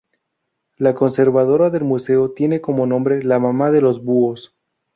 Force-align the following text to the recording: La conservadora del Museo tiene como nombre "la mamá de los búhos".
La 0.77 0.95
conservadora 0.95 1.69
del 1.69 1.83
Museo 1.83 2.31
tiene 2.31 2.59
como 2.59 2.87
nombre 2.87 3.21
"la 3.21 3.37
mamá 3.37 3.69
de 3.69 3.81
los 3.81 4.03
búhos". 4.03 4.55